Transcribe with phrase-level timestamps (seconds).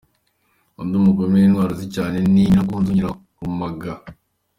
[0.81, 3.91] Undi mugore w’intwari uzwi cyane ni Nyiraruganzu Nyirarumaga.